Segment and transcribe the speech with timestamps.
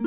[0.00, 0.04] お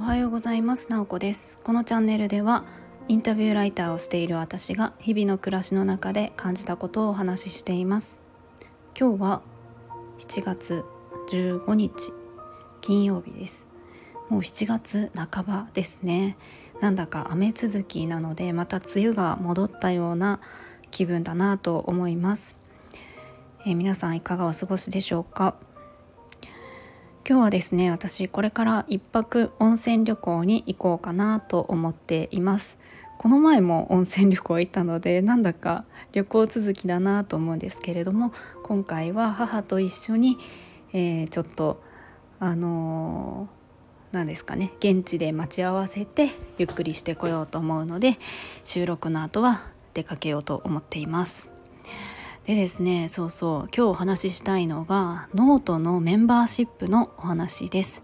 [0.00, 0.90] はようございます。
[0.90, 1.60] なおこです。
[1.62, 2.64] このチャンネルでは
[3.06, 8.20] インタビューライターをしている私が日々の暮らしの中で感じたことをお話ししています。
[8.98, 9.42] 今日は
[10.18, 10.84] 7月
[11.30, 12.12] 15日
[12.80, 13.68] 金曜日です。
[14.30, 16.36] もう7月半ばですね。
[16.80, 20.40] なんだか雨続きなのでまた梅雨が戻ったような
[20.90, 22.56] 気分だなと思います、
[23.64, 25.54] えー、皆さんいかがお過ごしでしょうか？
[27.24, 32.76] 今日はですね私これから一泊温泉旅行に行こうかなと思っています
[33.18, 38.32] この前も温泉旅行行ったのでなんだか旅行続きだなと思うんですけれども
[38.64, 40.36] 今回は母と一緒に、
[40.92, 41.80] えー、ちょっと
[42.40, 48.18] あのー、何ですかね現地で待ち合わせてゆっくりしてこようと思うので
[48.64, 49.62] 収録の後は
[49.94, 51.50] 出かけようと思っています。
[52.46, 58.02] でですねそうそう今日お話ししたいのがノートのメンバーシップのお話です。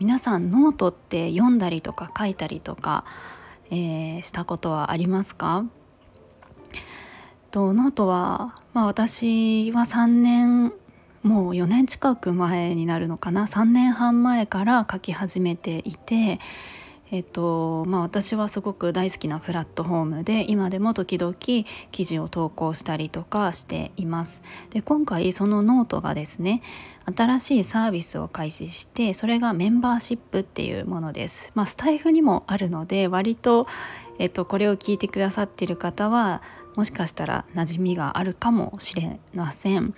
[0.00, 3.04] 皆さんノートって読んだりとか書いたりとか、
[3.70, 5.64] えー、したことはありますか？
[7.52, 10.72] とノートは、まあ、私は3年
[11.22, 16.40] もう4年近く前になるのかな？3年半前から書き始めていて
[17.10, 24.42] えっとまあ、私はすごく大好きなプラットフォームで今でも時々記事を投稿したりとかしています。
[24.70, 26.62] で今回そのノートがですね
[27.16, 31.52] 新しいサービスを開始してそれがメンバーシップっていうものです。
[31.54, 33.68] まあ、スタエフにもあるので割と、
[34.18, 36.42] えっと、これを聞いてくださっている方は
[36.74, 39.94] もしかしたら馴染みがあるかもしれません。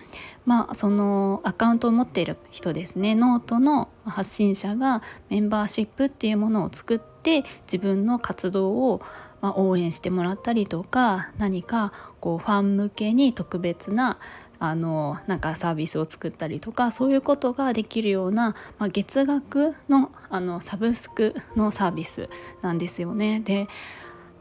[0.47, 9.03] まあそのアカウントを持っている人ですねノートの発信者がメンバーシップっていうものを作って自分の活動を
[9.41, 14.19] ま応援してもらったりとか何かこうファン向けに特別な
[14.61, 22.29] あのなんかサービスを作ったりとかそういうことができるような、まあ、月額のあのサブスクのサービス
[22.61, 23.41] なんですよね。
[23.41, 23.69] で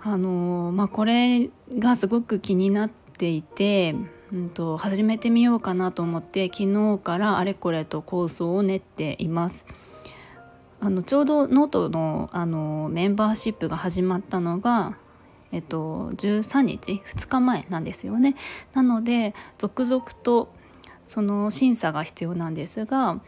[0.10, 3.94] あのまあ、これがすごく気になっていて
[4.32, 9.66] うんと、始めてみようかなと思って昨日からあれこれと構想を練っています。
[10.80, 14.98] あのちょうどノートのあのメンバーシップが始まったのが、
[15.52, 18.36] えっと、13日2日前なんですよね。
[18.74, 20.54] なので続々と
[21.04, 23.20] その審査が必要なんですが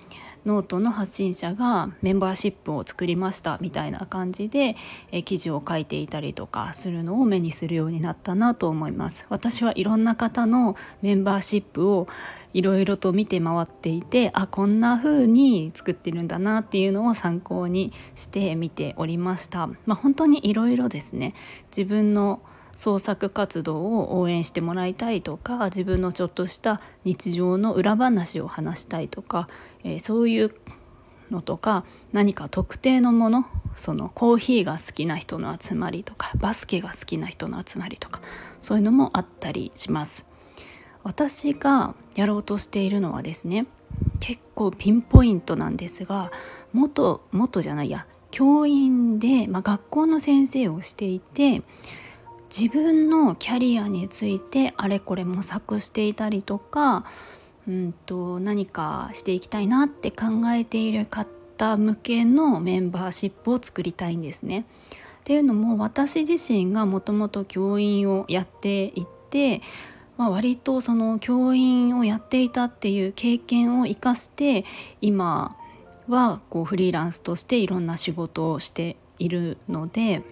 [0.45, 4.75] ノートの発信者がメンバーシップを作りましたみたいな感じで、
[5.11, 12.07] え記事を書いていたりとかするのを目にするようになったなと思います私はいろんな方のメンバーシップを
[12.53, 19.67] いろいろと見て回っていてあこんな風に作ってるんだなっていうのを参考にして見ておりました。
[19.67, 21.33] まあ、本当にいろいろですね
[21.69, 22.41] 自分の
[22.79, 29.49] 創作活動を応援してもらいたいとか自分のちょっとした日常の裏話を話したいとか、
[29.83, 30.53] えー、そういう
[31.29, 33.45] のとか何か特定のもの
[33.75, 38.21] そのコーヒーが好きな人の集まりとかバスケが好きな人の集まりとか
[38.61, 40.25] そういうのもあったりします。
[41.03, 43.65] 私がやろうとしているのはですね
[44.21, 46.31] 結構ピンポイントなんですが
[46.71, 51.61] 元元じゃないや教員で、まあ、学校の先生をしていて
[52.55, 57.05] 自分のキャリアについてあれこれ模索していたりとか、
[57.67, 64.65] うんと、何かしていきたいなって考えている方向けのメンバーシップを作りたいんですね。
[65.19, 69.61] っていうのも私自身がもともと教員をやっていて、
[70.17, 74.65] まあ、割とその教員をやっていたっていう経験を生かして
[75.01, 75.55] 今
[76.07, 80.23] はこうフリーランスとしていろんな仕事をしているので。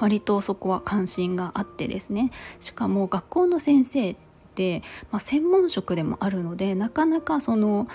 [0.00, 2.30] 割とそこは関心があってですね。
[2.60, 4.16] しかも学校の先生っ
[4.54, 7.88] て、まあ、専門職でもあるのでなかなかその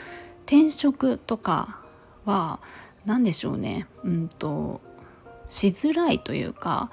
[0.46, 1.80] 転職とか
[2.26, 2.60] は
[3.06, 3.88] 何でしょうね。
[4.04, 4.82] うんと
[5.50, 6.90] しづらいというか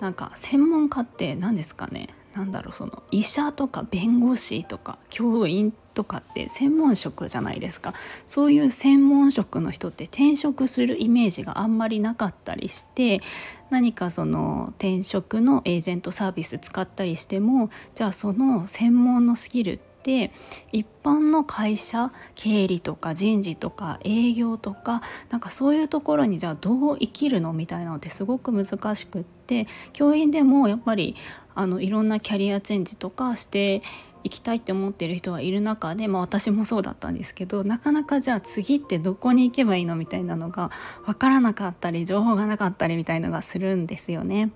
[0.00, 2.08] なんか専門家って何ですかね。
[2.36, 7.94] なんだろうその医者とか弁護士とか教員とかって専門職じゃないですか。
[8.26, 13.22] そういう専門職の人って転職するイメージがあんまりなかったりして
[13.70, 20.32] 何かその転職のエージェントサービス使ったりしてもじゃあその専門のスキルって
[20.70, 25.00] 一般の会社経理とか人事とか営業とか
[25.30, 31.16] なんかそういうところにじゃあどう生きるのみたいなのってすごく難しくって教員でもやっぱり
[31.56, 33.82] あのいろんなキャリアチェンジとかして
[34.26, 40.72] 行きたいって思ってる人はいる中で、まあ、私もそうだったんですけどなかなかじゃあ次ってどこに行けばいいのみたいなのが
[41.04, 44.46] 分からなかったり情報がなかったりみたいのがするんですよね。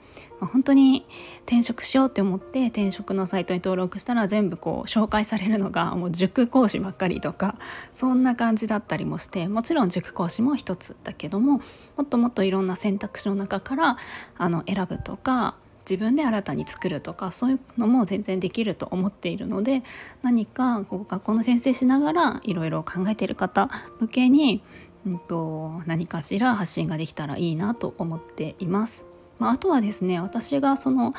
[0.41, 1.07] まあ、本当に
[1.47, 7.55] 転職しようって思って転職のサイトに登録したら全部こう紹介されるのが もう塾講師ばっかりとか
[7.93, 11.61] そんな感じだったりもしてもちろん塾講師も一つだけども
[11.97, 13.97] もっともっといろんな選択肢の中から
[14.37, 15.55] あの選ぶとか
[15.91, 19.83] 自分で新たに作るとかそういうのも全然できると思っているので
[20.23, 24.63] 何かこう学校の先生しながらいろいろ考えてる方向けに、
[25.05, 29.05] うんと、何かしら発信ができたらいいなと思っています。
[29.41, 31.15] まあ、あとはですね私がその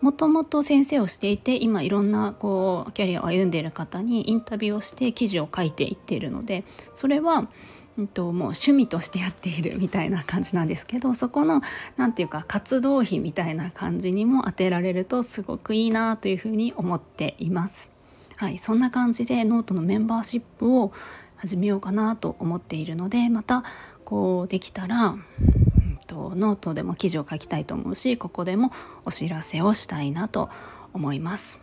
[0.00, 6.64] もともと先生をしていて今いろんなこうキャリアを歩んでいる方にインタビューをして記事を書いていっているので
[6.94, 7.48] それは
[7.98, 11.60] うんと、もう趣味としてやっているみたいな感じなんですけどそこの
[11.96, 17.90] 何て言うか活動費みたいな感じにも当てられるとすごくいいなというふうに思っています。
[18.36, 20.92] はい、そんな感じでノートのメンバーシップを
[21.36, 23.64] 始めようかなと思っているのでまた
[24.04, 28.72] こうできたら、うんと、ノートでも記事を書きたいと思うしここでも
[29.04, 30.48] お知らせをしたいなと
[30.94, 31.60] 思います。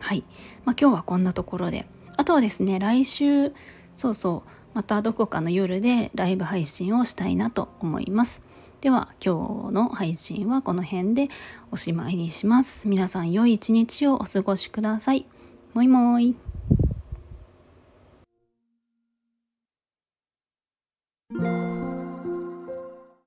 [0.00, 0.24] はい、
[0.64, 3.52] まあ、今日はこんなところであとはですね来週
[3.94, 8.42] そうそうまたどこかの夜でライブ配信をしたいなと思います。
[8.80, 11.28] では今日の配信はこの辺で
[11.70, 12.88] おしまいにします。
[12.88, 15.26] 皆さん良い一日をお過ごしください。
[15.74, 16.49] もいもーい。